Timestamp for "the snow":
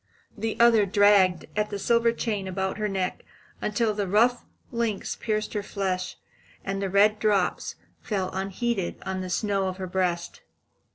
9.21-9.67